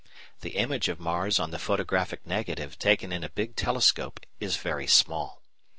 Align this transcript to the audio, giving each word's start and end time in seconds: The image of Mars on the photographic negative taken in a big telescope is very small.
The 0.39 0.55
image 0.57 0.89
of 0.89 0.99
Mars 0.99 1.39
on 1.39 1.51
the 1.51 1.59
photographic 1.59 2.25
negative 2.25 2.79
taken 2.79 3.11
in 3.11 3.23
a 3.23 3.29
big 3.29 3.55
telescope 3.55 4.19
is 4.39 4.57
very 4.57 4.87
small. 4.87 5.43